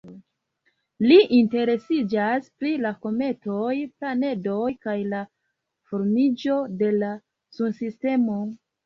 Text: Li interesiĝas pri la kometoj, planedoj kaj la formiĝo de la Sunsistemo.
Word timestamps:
Li 1.09 1.17
interesiĝas 1.39 2.47
pri 2.61 2.71
la 2.85 2.91
kometoj, 3.03 3.73
planedoj 4.05 4.71
kaj 4.87 4.95
la 5.11 5.21
formiĝo 5.93 6.57
de 6.81 6.91
la 6.97 7.13
Sunsistemo. 7.59 8.41